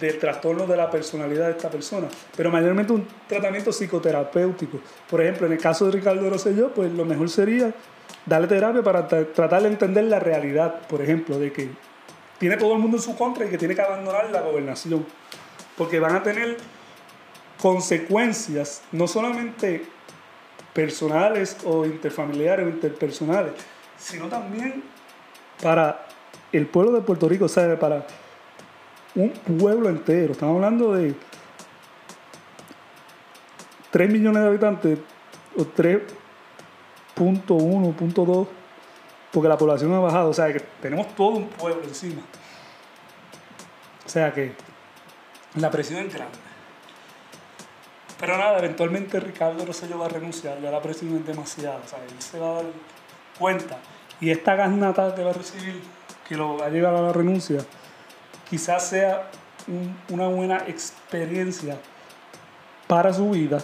del 0.01 0.19
trastorno 0.19 0.67
de 0.67 0.77
la 0.77 0.91
personalidad 0.91 1.47
de 1.47 1.53
esta 1.53 1.71
persona, 1.71 2.09
pero 2.37 2.51
mayormente 2.51 2.93
un 2.93 3.07
tratamiento 3.27 3.73
psicoterapéutico. 3.73 4.81
Por 5.09 5.21
ejemplo, 5.21 5.47
en 5.47 5.53
el 5.55 5.59
caso 5.59 5.87
de 5.87 5.93
Ricardo 5.93 6.29
Rosselló, 6.29 6.73
pues 6.73 6.93
lo 6.93 7.05
mejor 7.05 7.31
sería 7.31 7.73
darle 8.27 8.47
terapia 8.47 8.83
para 8.83 9.09
tratar 9.09 9.63
de 9.63 9.69
entender 9.69 10.05
la 10.05 10.21
realidad, 10.21 10.87
por 10.89 11.03
ejemplo, 11.03 11.39
de 11.39 11.53
que 11.53 11.71
tiene 12.39 12.57
todo 12.57 12.75
el 12.75 12.79
mundo 12.79 12.97
en 12.97 13.03
su 13.03 13.17
contra 13.17 13.47
y 13.47 13.51
que 13.51 13.59
tiene 13.59 13.75
que 13.75 13.83
abandonar 13.83 14.31
la 14.31 14.41
gobernación, 14.41 15.05
porque 15.77 15.99
van 15.99 16.17
a 16.17 16.23
tener 16.23 16.57
consecuencias 17.61 18.83
no 18.93 19.09
solamente 19.09 19.85
personales 20.73 21.57
o 21.65 21.85
interfamiliares 21.85 22.67
o 22.67 22.69
interpersonales, 22.69 23.53
sino 23.99 24.29
también 24.29 24.85
para 25.63 26.07
el 26.53 26.67
pueblo 26.67 26.93
de 26.93 27.01
Puerto 27.01 27.29
Rico, 27.29 27.47
o 27.47 27.49
sea, 27.49 27.79
para 27.79 28.07
un 29.15 29.31
pueblo 29.31 29.89
entero. 29.89 30.33
Estamos 30.33 30.55
hablando 30.55 30.95
de 30.95 31.15
3 33.91 34.13
millones 34.13 34.43
de 34.43 34.49
habitantes 34.49 34.99
o 35.57 35.63
3.1, 35.63 38.15
2, 38.15 38.49
porque 39.39 39.51
la 39.51 39.57
población 39.57 39.95
ha 39.95 40.01
bajado, 40.01 40.31
o 40.31 40.35
sea, 40.35 40.53
que 40.53 40.59
tenemos 40.83 41.15
todo 41.15 41.29
un 41.29 41.47
pueblo 41.47 41.81
encima. 41.85 42.23
O 44.05 44.09
sea 44.09 44.35
que 44.35 44.53
la 45.55 45.71
presión 45.71 46.05
es 46.05 46.13
grande. 46.13 46.37
Pero 48.19 48.37
nada, 48.37 48.59
eventualmente 48.59 49.21
Ricardo 49.21 49.65
Rosselló 49.65 49.97
va 49.97 50.07
a 50.07 50.09
renunciar, 50.09 50.61
ya 50.61 50.73
la 50.73 50.83
presión 50.83 51.15
es 51.15 51.25
demasiado, 51.25 51.81
o 51.85 51.87
sea, 51.87 52.01
él 52.01 52.21
se 52.21 52.41
va 52.41 52.51
a 52.51 52.55
dar 52.55 52.65
cuenta. 53.39 53.79
Y 54.21 54.31
esta 54.31 54.57
gasnata 54.57 55.15
que 55.15 55.23
va 55.23 55.31
a 55.31 55.35
recibir, 55.35 55.85
que 56.29 56.35
lo 56.35 56.59
va 56.59 56.67
a 56.67 56.71
llevar 56.71 56.97
a 56.97 57.01
la 57.01 57.13
renuncia, 57.13 57.65
quizás 58.51 58.89
sea 58.89 59.31
una 60.09 60.27
buena 60.27 60.65
experiencia 60.67 61.77
para 62.89 63.13
su 63.13 63.31
vida 63.31 63.63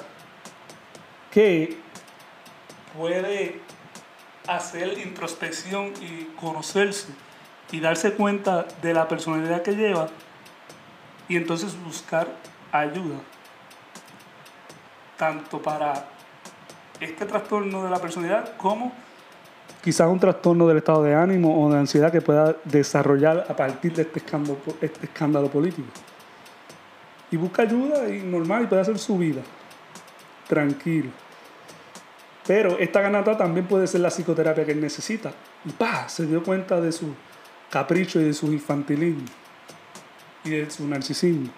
que 1.32 1.76
puede 2.96 3.64
hacer 4.46 4.98
introspección 4.98 5.92
y 6.00 6.24
conocerse 6.40 7.08
y 7.72 7.80
darse 7.80 8.12
cuenta 8.12 8.66
de 8.82 8.94
la 8.94 9.08
personalidad 9.08 9.62
que 9.62 9.72
lleva 9.72 10.08
y 11.28 11.36
entonces 11.36 11.76
buscar 11.82 12.28
ayuda 12.70 13.16
tanto 15.16 15.60
para 15.62 16.06
este 17.00 17.24
trastorno 17.24 17.84
de 17.84 17.90
la 17.90 17.98
personalidad 17.98 18.56
como 18.56 18.92
quizás 19.82 20.08
un 20.08 20.18
trastorno 20.18 20.66
del 20.66 20.78
estado 20.78 21.02
de 21.02 21.14
ánimo 21.14 21.62
o 21.62 21.70
de 21.70 21.78
ansiedad 21.78 22.10
que 22.10 22.22
pueda 22.22 22.56
desarrollar 22.64 23.44
a 23.48 23.54
partir 23.54 23.94
de 23.94 24.02
este 24.02 24.18
escándalo, 24.18 24.58
este 24.80 25.04
escándalo 25.04 25.48
político. 25.48 25.88
Y 27.30 27.36
busca 27.36 27.62
ayuda 27.62 28.08
y 28.08 28.22
normal 28.22 28.62
y 28.62 28.66
puede 28.66 28.80
hacer 28.80 28.98
su 28.98 29.18
vida 29.18 29.42
tranquilo. 30.48 31.10
Pero 32.46 32.78
esta 32.78 33.00
ganata 33.00 33.36
también 33.36 33.66
puede 33.66 33.86
ser 33.86 34.00
la 34.00 34.10
psicoterapia 34.10 34.64
que 34.64 34.72
él 34.72 34.80
necesita. 34.80 35.32
Y 35.64 35.70
pa, 35.70 36.08
se 36.08 36.26
dio 36.26 36.42
cuenta 36.42 36.80
de 36.80 36.92
su 36.92 37.14
capricho 37.70 38.20
y 38.20 38.24
de 38.24 38.34
su 38.34 38.52
infantilismo 38.52 39.24
y 40.44 40.50
de 40.50 40.70
su 40.70 40.86
narcisismo. 40.86 41.50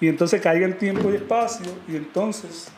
Y 0.00 0.08
entonces 0.08 0.40
caiga 0.40 0.66
en 0.66 0.78
tiempo 0.78 1.10
y 1.10 1.16
espacio 1.16 1.66
y 1.88 1.96
entonces 1.96 2.70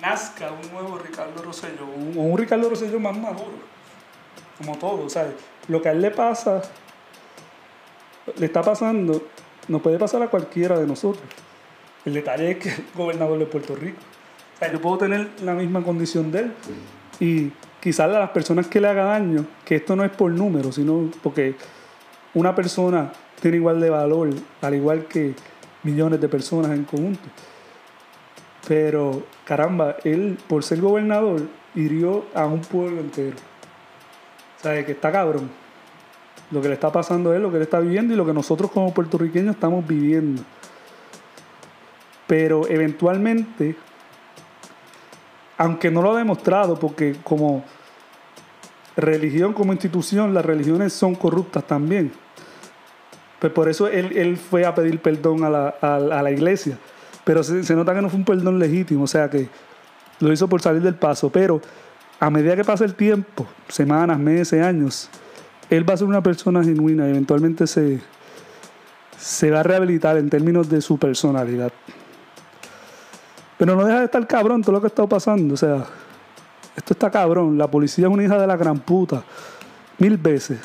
nazca 0.00 0.50
un 0.50 0.72
nuevo 0.72 0.98
Ricardo 0.98 1.42
Rosselló, 1.42 1.84
o 1.84 2.22
un, 2.22 2.36
Ricardo 2.36 2.68
Rosselló 2.68 2.98
más 2.98 3.16
maduro, 3.16 3.52
como 4.58 4.76
todo, 4.76 5.08
¿sabes? 5.08 5.34
Lo 5.68 5.80
que 5.80 5.88
a 5.88 5.92
él 5.92 6.02
le 6.02 6.10
pasa, 6.10 6.60
le 8.36 8.46
está 8.46 8.62
pasando, 8.62 9.28
nos 9.68 9.80
puede 9.80 9.98
pasar 9.98 10.20
a 10.22 10.28
cualquiera 10.28 10.78
de 10.78 10.86
nosotros. 10.86 11.24
El 12.04 12.14
detalle 12.14 12.50
es 12.50 12.58
que 12.58 12.68
es 12.68 12.94
gobernador 12.94 13.38
de 13.38 13.46
Puerto 13.46 13.76
Rico. 13.76 14.00
Yo 14.70 14.80
puedo 14.80 14.98
tener 14.98 15.28
la 15.42 15.54
misma 15.54 15.82
condición 15.82 16.30
de 16.30 16.40
él 16.40 16.52
y 17.18 17.52
quizás 17.80 18.14
a 18.14 18.18
las 18.18 18.30
personas 18.30 18.68
que 18.68 18.80
le 18.80 18.88
haga 18.88 19.04
daño, 19.04 19.44
que 19.64 19.76
esto 19.76 19.96
no 19.96 20.04
es 20.04 20.10
por 20.10 20.30
número, 20.30 20.70
sino 20.70 21.10
porque 21.22 21.56
una 22.34 22.54
persona 22.54 23.12
tiene 23.40 23.56
igual 23.56 23.80
de 23.80 23.90
valor, 23.90 24.30
al 24.60 24.74
igual 24.74 25.06
que 25.06 25.34
millones 25.82 26.20
de 26.20 26.28
personas 26.28 26.70
en 26.72 26.84
conjunto. 26.84 27.28
Pero, 28.68 29.24
caramba, 29.44 29.96
él, 30.04 30.38
por 30.46 30.62
ser 30.62 30.80
gobernador, 30.80 31.42
hirió 31.74 32.24
a 32.34 32.46
un 32.46 32.60
pueblo 32.60 33.00
entero. 33.00 33.36
O 34.58 34.62
sea, 34.62 34.86
que 34.86 34.92
está 34.92 35.10
cabrón. 35.10 35.50
Lo 36.52 36.62
que 36.62 36.68
le 36.68 36.74
está 36.74 36.92
pasando 36.92 37.32
a 37.32 37.36
él, 37.36 37.42
lo 37.42 37.50
que 37.50 37.56
él 37.56 37.62
está 37.62 37.80
viviendo 37.80 38.14
y 38.14 38.16
lo 38.16 38.24
que 38.24 38.32
nosotros 38.32 38.70
como 38.70 38.94
puertorriqueños 38.94 39.54
estamos 39.54 39.86
viviendo. 39.86 40.42
Pero 42.28 42.68
eventualmente, 42.68 43.74
aunque 45.62 45.92
no 45.92 46.02
lo 46.02 46.10
ha 46.12 46.18
demostrado, 46.18 46.76
porque 46.76 47.14
como 47.22 47.62
religión, 48.96 49.52
como 49.52 49.72
institución, 49.72 50.34
las 50.34 50.44
religiones 50.44 50.92
son 50.92 51.14
corruptas 51.14 51.64
también. 51.64 52.10
Pues 53.38 53.52
por 53.52 53.68
eso 53.68 53.86
él, 53.86 54.36
fue 54.36 54.64
a 54.66 54.74
pedir 54.74 54.98
perdón 54.98 55.44
a 55.44 55.50
la, 56.22 56.30
iglesia 56.32 56.78
pero 57.22 57.44
se, 57.44 57.76
nota 57.76 57.94
que 57.94 58.02
no 58.02 58.08
fue 58.08 58.18
un 58.18 58.24
perdón 58.24 58.58
legítimo, 58.58 59.04
o 59.04 59.06
sea 59.06 59.30
que 59.30 59.48
lo 60.18 60.32
hizo 60.32 60.48
por 60.48 60.60
salir 60.60 60.82
del 60.82 60.96
paso. 60.96 61.30
Pero 61.30 61.60
a 62.18 62.28
medida 62.28 62.56
que 62.56 62.64
pasa 62.64 62.84
el 62.84 62.94
tiempo, 62.94 63.46
semanas, 63.68 64.18
meses, 64.18 64.60
años, 64.60 65.08
él 65.70 65.88
va 65.88 65.94
a 65.94 65.96
ser 65.96 66.08
una 66.08 66.24
persona 66.24 66.64
genuina 66.64 67.06
y 67.06 67.10
eventualmente 67.10 67.68
se 67.68 69.50
va 69.50 69.60
a 69.60 69.62
rehabilitar 69.62 70.16
en 70.16 70.28
términos 70.28 70.68
de 70.68 70.80
su 70.80 70.98
personalidad. 70.98 71.72
Pero 73.62 73.76
no 73.76 73.84
deja 73.84 74.00
de 74.00 74.06
estar 74.06 74.26
cabrón 74.26 74.60
todo 74.60 74.72
lo 74.72 74.80
que 74.80 74.88
estado 74.88 75.08
pasando. 75.08 75.54
O 75.54 75.56
sea, 75.56 75.86
esto 76.74 76.94
está 76.94 77.12
cabrón. 77.12 77.56
La 77.56 77.68
policía 77.68 78.08
es 78.08 78.12
una 78.12 78.24
hija 78.24 78.36
de 78.36 78.44
la 78.44 78.56
gran 78.56 78.80
puta. 78.80 79.22
Mil 79.98 80.16
veces. 80.16 80.58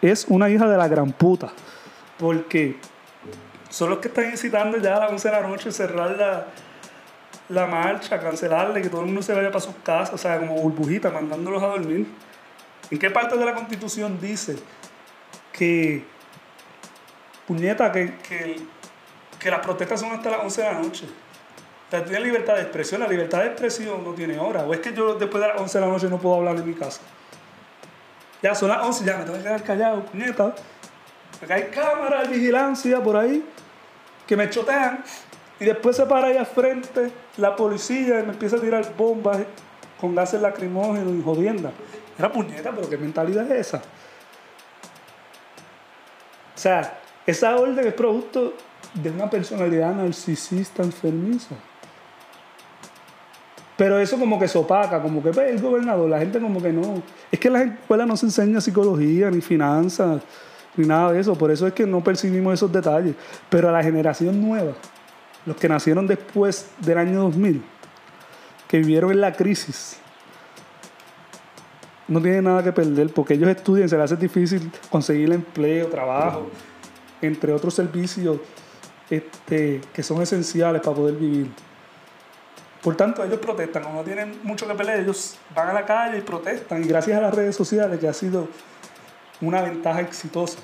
Es 0.00 0.26
una 0.28 0.48
hija 0.48 0.68
de 0.68 0.76
la 0.76 0.86
gran 0.86 1.10
puta. 1.10 1.50
Porque 2.20 2.76
son 3.68 3.90
los 3.90 3.98
que 3.98 4.06
están 4.06 4.30
incitando 4.30 4.78
ya 4.78 4.94
a 4.94 5.00
las 5.00 5.10
11 5.10 5.28
de 5.28 5.34
la 5.34 5.48
noche 5.48 5.72
cerrar 5.72 6.16
la, 6.16 6.46
la 7.48 7.66
marcha, 7.66 8.20
cancelarle, 8.20 8.80
que 8.80 8.88
todo 8.88 9.00
el 9.00 9.06
mundo 9.06 9.22
se 9.22 9.34
vaya 9.34 9.48
para 9.48 9.58
sus 9.58 9.74
casas, 9.82 10.14
o 10.14 10.18
sea, 10.18 10.38
como 10.38 10.54
burbujita, 10.54 11.10
mandándolos 11.10 11.60
a 11.64 11.66
dormir. 11.66 12.06
¿En 12.92 12.98
qué 13.00 13.10
parte 13.10 13.36
de 13.36 13.44
la 13.44 13.54
Constitución 13.54 14.20
dice 14.20 14.56
que, 15.52 16.04
puñeta, 17.48 17.90
que, 17.90 18.14
que 19.40 19.50
las 19.50 19.58
protestas 19.58 19.98
son 19.98 20.12
hasta 20.12 20.30
las 20.30 20.42
11 20.44 20.62
de 20.62 20.72
la 20.72 20.78
noche. 20.78 21.08
Sea, 21.92 22.02
tienes 22.02 22.22
libertad 22.22 22.54
de 22.54 22.62
expresión, 22.62 23.02
la 23.02 23.06
libertad 23.06 23.40
de 23.40 23.48
expresión 23.48 24.02
no 24.02 24.14
tiene 24.14 24.38
hora. 24.38 24.62
O 24.62 24.72
es 24.72 24.80
que 24.80 24.94
yo 24.94 25.14
después 25.16 25.42
de 25.42 25.48
las 25.48 25.60
11 25.60 25.78
de 25.78 25.84
la 25.84 25.92
noche 25.92 26.08
no 26.08 26.18
puedo 26.18 26.36
hablar 26.36 26.56
en 26.56 26.66
mi 26.66 26.72
casa. 26.72 27.02
Ya 28.42 28.54
son 28.54 28.70
las 28.70 28.82
11, 28.82 29.04
ya 29.04 29.18
me 29.18 29.24
tengo 29.24 29.36
que 29.36 29.42
quedar 29.42 29.62
callado, 29.62 30.02
puñeta. 30.06 30.54
Acá 31.42 31.54
hay 31.54 31.64
cámaras, 31.64 32.30
vigilancia 32.30 32.98
por 33.02 33.18
ahí 33.18 33.44
que 34.26 34.34
me 34.38 34.48
chotean. 34.48 35.04
Y 35.60 35.66
después 35.66 35.94
se 35.94 36.06
para 36.06 36.28
ahí 36.28 36.38
al 36.38 36.46
frente 36.46 37.12
la 37.36 37.54
policía 37.54 38.20
y 38.20 38.22
me 38.22 38.32
empieza 38.32 38.56
a 38.56 38.60
tirar 38.60 38.90
bombas 38.96 39.40
con 40.00 40.14
gases 40.14 40.40
lacrimógenos 40.40 41.12
y 41.12 41.22
jodienda. 41.22 41.72
Era 42.18 42.32
puñeta, 42.32 42.70
pero 42.74 42.88
¿qué 42.88 42.96
mentalidad 42.96 43.44
es 43.52 43.66
esa? 43.66 43.82
O 46.54 46.58
sea, 46.58 47.00
esa 47.26 47.54
orden 47.54 47.86
es 47.86 47.92
producto 47.92 48.54
de 48.94 49.10
una 49.10 49.28
personalidad 49.28 49.94
narcisista 49.94 50.82
enfermiza. 50.82 51.54
Pero 53.76 53.98
eso 53.98 54.18
como 54.18 54.38
que 54.38 54.48
se 54.48 54.58
opaca, 54.58 55.00
como 55.00 55.22
que 55.22 55.30
ve 55.30 55.50
el 55.50 55.60
gobernador, 55.60 56.08
la 56.08 56.18
gente 56.18 56.40
como 56.40 56.62
que 56.62 56.72
no. 56.72 57.02
Es 57.30 57.40
que 57.40 57.48
en 57.48 57.54
las 57.54 57.62
escuelas 57.66 58.06
no 58.06 58.16
se 58.16 58.26
enseña 58.26 58.60
psicología, 58.60 59.30
ni 59.30 59.40
finanzas, 59.40 60.22
ni 60.76 60.86
nada 60.86 61.12
de 61.12 61.20
eso. 61.20 61.34
Por 61.34 61.50
eso 61.50 61.66
es 61.66 61.72
que 61.72 61.86
no 61.86 62.02
percibimos 62.04 62.54
esos 62.54 62.70
detalles. 62.70 63.14
Pero 63.48 63.68
a 63.68 63.72
la 63.72 63.82
generación 63.82 64.40
nueva, 64.40 64.72
los 65.46 65.56
que 65.56 65.68
nacieron 65.68 66.06
después 66.06 66.68
del 66.78 66.98
año 66.98 67.22
2000, 67.22 67.62
que 68.68 68.78
vivieron 68.78 69.10
en 69.10 69.20
la 69.20 69.32
crisis, 69.32 69.98
no 72.08 72.20
tienen 72.20 72.44
nada 72.44 72.62
que 72.62 72.72
perder 72.72 73.12
porque 73.12 73.34
ellos 73.34 73.48
estudian, 73.48 73.88
se 73.88 73.96
les 73.96 74.04
hace 74.04 74.16
difícil 74.16 74.70
conseguir 74.90 75.32
empleo, 75.32 75.86
trabajo, 75.88 76.48
entre 77.22 77.52
otros 77.52 77.74
servicios 77.74 78.38
este, 79.08 79.80
que 79.92 80.02
son 80.02 80.20
esenciales 80.22 80.82
para 80.82 80.96
poder 80.96 81.14
vivir. 81.14 81.48
Por 82.82 82.96
tanto, 82.96 83.22
ellos 83.22 83.38
protestan, 83.38 83.84
cuando 83.84 84.00
no 84.00 84.04
tienen 84.04 84.40
mucho 84.42 84.66
que 84.66 84.74
pelear, 84.74 84.98
ellos 84.98 85.38
van 85.54 85.68
a 85.68 85.72
la 85.72 85.86
calle 85.86 86.18
y 86.18 86.20
protestan. 86.20 86.82
Y 86.82 86.88
gracias 86.88 87.16
a 87.16 87.20
las 87.20 87.32
redes 87.32 87.54
sociales, 87.54 88.00
que 88.00 88.08
ha 88.08 88.12
sido 88.12 88.48
una 89.40 89.62
ventaja 89.62 90.00
exitosa, 90.00 90.58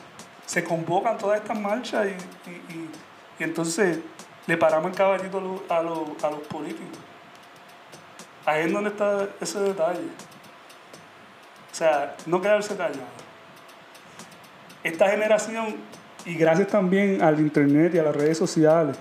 se 0.45 0.65
convocan 0.65 1.17
todas 1.17 1.41
estas 1.41 1.59
marchas 1.59 2.09
y, 2.09 3.43
entonces 3.43 4.01
le 4.47 4.57
paramos 4.57 4.91
el 4.91 4.97
caballito 4.97 5.63
a, 5.69 5.79
a 5.79 5.83
los 5.83 6.41
políticos. 6.49 6.99
Ahí 8.45 8.67
es 8.67 8.73
donde 8.73 8.91
está 8.91 9.29
ese 9.41 9.61
detalle. 9.61 10.01
O 11.71 11.75
sea, 11.75 12.17
no 12.27 12.41
quedarse 12.41 12.77
callado. 12.77 13.05
Esta 14.83 15.09
generación, 15.11 15.77
y 16.25 16.35
gracias 16.35 16.69
también 16.69 17.23
al 17.23 17.39
Internet 17.39 17.95
y 17.95 17.99
a 17.99 18.05
las 18.05 18.17
redes 18.17 18.39
sociales, 18.39 18.97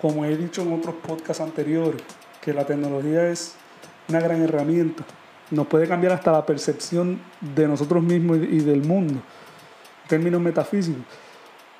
como 0.00 0.24
he 0.24 0.36
dicho 0.36 0.62
en 0.62 0.72
otros 0.72 0.94
podcasts 0.96 1.42
anteriores, 1.42 2.02
que 2.40 2.52
la 2.52 2.64
tecnología 2.64 3.28
es 3.28 3.54
una 4.08 4.20
gran 4.20 4.42
herramienta. 4.42 5.04
Nos 5.50 5.66
puede 5.66 5.88
cambiar 5.88 6.12
hasta 6.12 6.32
la 6.32 6.44
percepción 6.44 7.20
de 7.40 7.66
nosotros 7.66 8.02
mismos 8.02 8.38
y 8.38 8.60
del 8.60 8.84
mundo, 8.84 9.14
en 9.14 10.08
términos 10.08 10.40
metafísicos. 10.40 11.02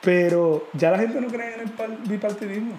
Pero 0.01 0.69
ya 0.73 0.91
la 0.91 0.99
gente 0.99 1.21
no 1.21 1.29
cree 1.29 1.55
en 1.55 1.61
el 1.61 1.97
bipartidismo. 2.09 2.73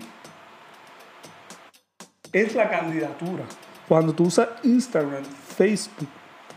Es 2.31 2.55
la 2.55 2.69
candidatura. 2.69 3.43
Cuando 3.88 4.13
tú 4.13 4.25
usas 4.25 4.50
Instagram, 4.63 5.24
Facebook, 5.24 6.08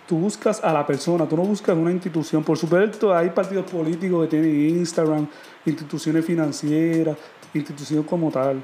tú 0.06 0.18
buscas 0.18 0.62
a 0.62 0.72
la 0.72 0.86
persona, 0.86 1.26
tú 1.26 1.36
no 1.36 1.42
buscas 1.44 1.76
una 1.76 1.90
institución. 1.90 2.44
Por 2.44 2.58
supuesto, 2.58 3.14
hay 3.14 3.30
partidos 3.30 3.70
políticos 3.70 4.24
que 4.24 4.30
tienen 4.30 4.78
Instagram, 4.78 5.26
instituciones 5.64 6.24
financieras, 6.24 7.16
institución 7.54 8.02
como 8.04 8.30
tal. 8.30 8.62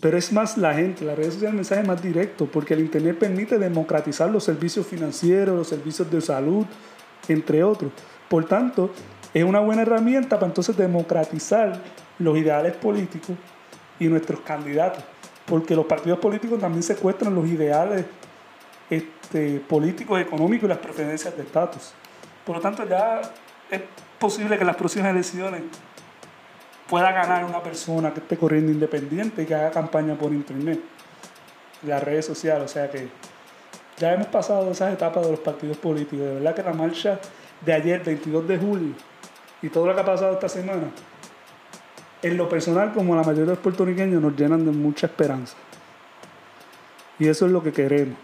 Pero 0.00 0.18
es 0.18 0.32
más 0.32 0.58
la 0.58 0.74
gente, 0.74 1.04
las 1.04 1.16
redes 1.16 1.34
sociales, 1.34 1.52
el 1.52 1.56
mensaje 1.56 1.82
más 1.84 2.02
directo, 2.02 2.46
porque 2.46 2.74
el 2.74 2.80
Internet 2.80 3.18
permite 3.18 3.58
democratizar 3.58 4.28
los 4.28 4.42
servicios 4.42 4.86
financieros, 4.86 5.56
los 5.56 5.68
servicios 5.68 6.10
de 6.10 6.20
salud, 6.20 6.66
entre 7.28 7.62
otros. 7.62 7.92
Por 8.28 8.44
tanto, 8.46 8.90
es 9.32 9.44
una 9.44 9.60
buena 9.60 9.82
herramienta 9.82 10.36
para 10.36 10.46
entonces 10.46 10.76
democratizar 10.76 11.80
los 12.18 12.36
ideales 12.36 12.74
políticos 12.74 13.36
y 14.00 14.06
nuestros 14.06 14.40
candidatos, 14.40 15.04
porque 15.46 15.76
los 15.76 15.86
partidos 15.86 16.18
políticos 16.18 16.58
también 16.58 16.82
secuestran 16.82 17.34
los 17.34 17.46
ideales 17.46 18.04
este, 18.90 19.60
políticos, 19.60 20.20
económicos 20.20 20.64
y 20.64 20.68
las 20.68 20.78
preferencias 20.78 21.36
de 21.36 21.42
estatus. 21.44 21.92
Por 22.44 22.56
lo 22.56 22.62
tanto, 22.62 22.86
ya 22.88 23.22
es 23.70 23.80
posible 24.18 24.58
que 24.58 24.64
las 24.64 24.76
próximas 24.76 25.10
elecciones 25.10 25.62
pueda 26.92 27.10
ganar 27.10 27.42
una 27.46 27.62
persona 27.62 28.12
que 28.12 28.20
esté 28.20 28.36
corriendo 28.36 28.70
independiente 28.70 29.44
y 29.44 29.46
que 29.46 29.54
haga 29.54 29.70
campaña 29.70 30.14
por 30.14 30.30
internet, 30.30 30.78
las 31.86 32.04
redes 32.04 32.26
sociales. 32.26 32.64
O 32.64 32.68
sea 32.68 32.90
que 32.90 33.08
ya 33.96 34.12
hemos 34.12 34.26
pasado 34.26 34.70
esas 34.70 34.92
etapas 34.92 35.24
de 35.24 35.30
los 35.30 35.40
partidos 35.40 35.78
políticos. 35.78 36.18
De 36.18 36.34
verdad 36.34 36.54
que 36.54 36.62
la 36.62 36.74
marcha 36.74 37.18
de 37.64 37.72
ayer, 37.72 38.04
22 38.04 38.46
de 38.46 38.58
julio, 38.58 38.94
y 39.62 39.70
todo 39.70 39.86
lo 39.86 39.94
que 39.94 40.02
ha 40.02 40.04
pasado 40.04 40.34
esta 40.34 40.50
semana, 40.50 40.90
en 42.20 42.36
lo 42.36 42.46
personal, 42.46 42.92
como 42.92 43.16
la 43.16 43.22
mayoría 43.22 43.44
de 43.44 43.52
los 43.52 43.60
puertorriqueños, 43.60 44.20
nos 44.20 44.36
llenan 44.36 44.62
de 44.62 44.72
mucha 44.72 45.06
esperanza. 45.06 45.56
Y 47.18 47.26
eso 47.26 47.46
es 47.46 47.52
lo 47.52 47.62
que 47.62 47.72
queremos, 47.72 48.18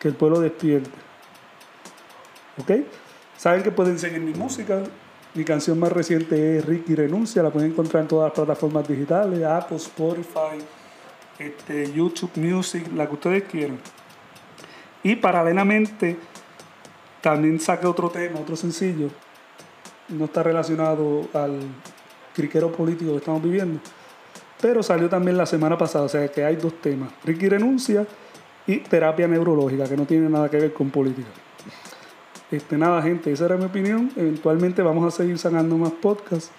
que 0.00 0.08
el 0.08 0.14
pueblo 0.14 0.40
despierte. 0.40 0.90
¿Ok? 2.58 2.84
Saben 3.36 3.62
que 3.62 3.70
pueden 3.70 3.96
seguir 3.96 4.18
mi 4.18 4.34
música, 4.34 4.82
mi 5.34 5.44
canción 5.44 5.78
más 5.78 5.90
reciente 5.90 6.58
es 6.58 6.64
Ricky 6.64 6.94
Renuncia, 6.94 7.42
la 7.42 7.50
pueden 7.50 7.72
encontrar 7.72 8.02
en 8.02 8.08
todas 8.08 8.28
las 8.28 8.34
plataformas 8.34 8.86
digitales, 8.86 9.42
Apple, 9.42 9.78
Spotify, 9.78 10.58
este, 11.38 11.92
YouTube 11.92 12.30
Music, 12.36 12.86
la 12.94 13.08
que 13.08 13.14
ustedes 13.14 13.42
quieran. 13.44 13.78
Y 15.02 15.16
paralelamente 15.16 16.16
también 17.20 17.58
saqué 17.58 17.86
otro 17.86 18.10
tema, 18.10 18.38
otro 18.38 18.54
sencillo, 18.54 19.08
no 20.08 20.26
está 20.26 20.42
relacionado 20.42 21.28
al 21.34 21.58
criquero 22.34 22.70
político 22.70 23.12
que 23.12 23.18
estamos 23.18 23.42
viviendo, 23.42 23.80
pero 24.60 24.82
salió 24.82 25.08
también 25.08 25.36
la 25.36 25.46
semana 25.46 25.76
pasada, 25.76 26.04
o 26.04 26.08
sea 26.08 26.28
que 26.28 26.44
hay 26.44 26.56
dos 26.56 26.80
temas, 26.80 27.10
Ricky 27.24 27.48
Renuncia 27.48 28.06
y 28.66 28.78
terapia 28.78 29.26
neurológica, 29.26 29.88
que 29.88 29.96
no 29.96 30.06
tiene 30.06 30.28
nada 30.28 30.48
que 30.48 30.58
ver 30.58 30.72
con 30.72 30.90
política. 30.90 31.28
Este, 32.50 32.76
nada, 32.76 33.02
gente, 33.02 33.32
esa 33.32 33.46
era 33.46 33.56
mi 33.56 33.64
opinión. 33.64 34.10
Eventualmente 34.16 34.82
vamos 34.82 35.12
a 35.12 35.16
seguir 35.16 35.38
sacando 35.38 35.76
más 35.76 35.92
podcasts 35.92 36.50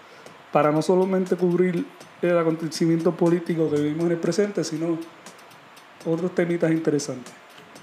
para 0.52 0.72
no 0.72 0.82
solamente 0.82 1.36
cubrir 1.36 1.86
el 2.22 2.38
acontecimiento 2.38 3.16
político 3.16 3.70
que 3.70 3.78
vivimos 3.78 4.06
en 4.06 4.12
el 4.12 4.18
presente, 4.18 4.64
sino 4.64 4.98
otros 6.06 6.34
temitas 6.34 6.72
interesantes. 6.72 7.34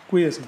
Cuídense. 0.08 0.42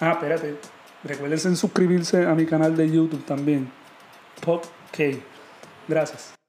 Ah, 0.00 0.12
espérate. 0.12 0.56
Recuerden 1.04 1.56
suscribirse 1.56 2.26
a 2.26 2.34
mi 2.34 2.46
canal 2.46 2.76
de 2.76 2.90
YouTube 2.90 3.24
también. 3.24 3.70
Pop 4.40 4.64
Gracias. 5.88 6.41